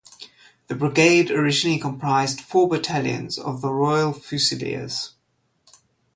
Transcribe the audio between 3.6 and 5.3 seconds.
the Royal Fusiliers.